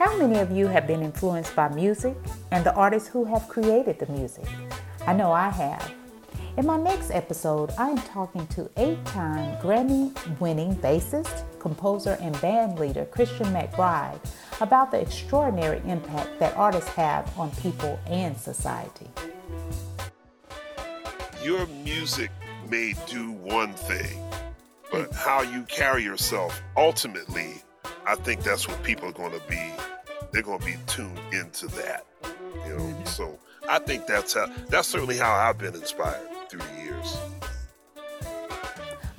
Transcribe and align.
How 0.00 0.16
many 0.16 0.38
of 0.38 0.50
you 0.50 0.66
have 0.66 0.86
been 0.86 1.02
influenced 1.02 1.54
by 1.54 1.68
music 1.68 2.16
and 2.52 2.64
the 2.64 2.72
artists 2.72 3.06
who 3.06 3.26
have 3.26 3.46
created 3.48 3.98
the 3.98 4.10
music? 4.10 4.46
I 5.06 5.12
know 5.12 5.30
I 5.30 5.50
have. 5.50 5.92
In 6.56 6.64
my 6.64 6.78
next 6.78 7.10
episode, 7.10 7.70
I 7.76 7.90
am 7.90 7.98
talking 7.98 8.46
to 8.46 8.70
eight 8.78 9.04
time 9.04 9.58
Grammy 9.58 10.10
winning 10.40 10.74
bassist, 10.76 11.44
composer, 11.58 12.16
and 12.22 12.40
band 12.40 12.78
leader 12.78 13.04
Christian 13.04 13.48
McBride 13.48 14.18
about 14.62 14.90
the 14.90 14.98
extraordinary 14.98 15.82
impact 15.84 16.30
that 16.38 16.56
artists 16.56 16.88
have 16.92 17.38
on 17.38 17.50
people 17.56 18.00
and 18.06 18.34
society. 18.34 19.06
Your 21.42 21.66
music 21.84 22.30
may 22.70 22.94
do 23.06 23.32
one 23.32 23.74
thing, 23.74 24.18
but 24.90 25.12
how 25.12 25.42
you 25.42 25.64
carry 25.64 26.02
yourself 26.02 26.58
ultimately, 26.74 27.62
I 28.06 28.14
think 28.14 28.42
that's 28.42 28.66
what 28.66 28.82
people 28.82 29.06
are 29.10 29.12
going 29.12 29.38
to 29.38 29.46
be 29.46 29.70
they're 30.32 30.42
going 30.42 30.60
to 30.60 30.66
be 30.66 30.76
tuned 30.86 31.18
into 31.32 31.66
that. 31.68 32.06
You 32.66 32.72
know, 32.72 32.78
mm-hmm. 32.78 33.04
so 33.04 33.38
I 33.68 33.78
think 33.78 34.06
that's 34.06 34.34
how 34.34 34.46
that's 34.68 34.88
certainly 34.88 35.16
how 35.16 35.32
I've 35.32 35.58
been 35.58 35.74
inspired 35.74 36.28
through 36.48 36.60
the 36.60 36.82
years. 36.82 37.16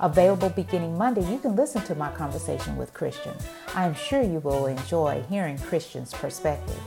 Available 0.00 0.50
beginning 0.50 0.98
Monday, 0.98 1.24
you 1.30 1.38
can 1.38 1.54
listen 1.54 1.80
to 1.82 1.94
my 1.94 2.10
conversation 2.12 2.76
with 2.76 2.92
Christian. 2.92 3.34
I 3.74 3.84
am 3.84 3.94
sure 3.94 4.20
you 4.20 4.40
will 4.40 4.66
enjoy 4.66 5.22
hearing 5.28 5.56
Christian's 5.58 6.12
perspective. 6.12 6.80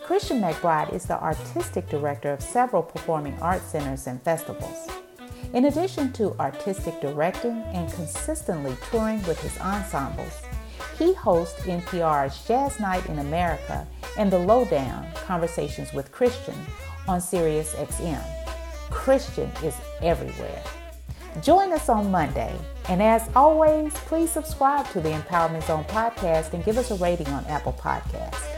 Christian 0.00 0.40
McBride 0.40 0.94
is 0.94 1.04
the 1.04 1.22
artistic 1.22 1.90
director 1.90 2.32
of 2.32 2.40
several 2.40 2.82
performing 2.82 3.38
arts 3.42 3.66
centers 3.66 4.06
and 4.06 4.22
festivals. 4.22 4.88
In 5.52 5.66
addition 5.66 6.12
to 6.14 6.34
artistic 6.40 6.98
directing 7.02 7.62
and 7.74 7.92
consistently 7.92 8.74
touring 8.90 9.22
with 9.24 9.38
his 9.42 9.58
ensembles, 9.60 10.40
he 10.98 11.14
hosts 11.14 11.60
NPR's 11.60 12.46
Jazz 12.46 12.80
Night 12.80 13.06
in 13.06 13.20
America 13.20 13.86
and 14.16 14.30
The 14.30 14.38
Lowdown 14.38 15.06
Conversations 15.14 15.92
with 15.92 16.10
Christian 16.10 16.56
on 17.06 17.20
Sirius 17.20 17.74
XM. 17.74 18.24
Christian 18.90 19.50
is 19.62 19.76
everywhere. 20.02 20.62
Join 21.42 21.72
us 21.72 21.88
on 21.88 22.10
Monday. 22.10 22.58
And 22.88 23.00
as 23.02 23.28
always, 23.36 23.92
please 23.94 24.30
subscribe 24.30 24.88
to 24.90 25.00
the 25.00 25.10
Empowerment 25.10 25.66
Zone 25.66 25.84
podcast 25.84 26.52
and 26.52 26.64
give 26.64 26.78
us 26.78 26.90
a 26.90 26.96
rating 26.96 27.28
on 27.28 27.44
Apple 27.46 27.74
Podcasts. 27.74 28.57